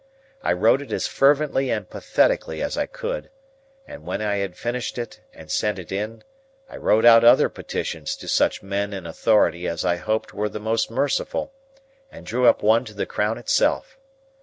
[0.41, 3.29] I wrote it as fervently and pathetically as I could;
[3.85, 6.23] and when I had finished it and sent it in,
[6.67, 10.59] I wrote out other petitions to such men in authority as I hoped were the
[10.59, 11.53] most merciful,
[12.11, 13.99] and drew up one to the Crown itself.